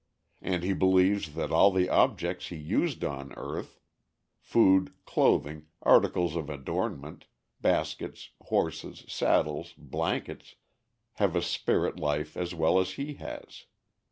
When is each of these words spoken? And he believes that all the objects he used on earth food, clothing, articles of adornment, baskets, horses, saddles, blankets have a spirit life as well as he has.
And 0.41 0.63
he 0.63 0.73
believes 0.73 1.35
that 1.35 1.51
all 1.51 1.69
the 1.69 1.87
objects 1.87 2.47
he 2.47 2.55
used 2.55 3.03
on 3.03 3.33
earth 3.33 3.79
food, 4.39 4.91
clothing, 5.05 5.67
articles 5.83 6.35
of 6.35 6.49
adornment, 6.49 7.25
baskets, 7.61 8.31
horses, 8.45 9.05
saddles, 9.07 9.73
blankets 9.77 10.55
have 11.21 11.35
a 11.35 11.41
spirit 11.43 11.99
life 11.99 12.35
as 12.35 12.55
well 12.55 12.79
as 12.79 12.93
he 12.93 13.13
has. 13.13 13.65